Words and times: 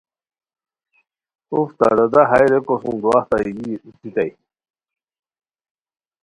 اُف 1.53 1.69
تہ 1.79 1.87
دادا 1.97 2.21
ہائے 2.29 2.47
ریکو 2.51 2.75
سُم 2.81 2.95
دواہتہ 3.01 3.37
یی 3.57 3.71
اوتیتائے 3.85 4.31